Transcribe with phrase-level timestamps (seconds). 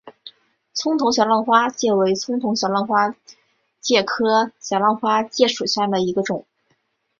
[0.73, 2.33] 葱头小浪花介为小
[2.67, 3.15] 浪花
[3.79, 6.47] 介科小浪花介属下的一个种。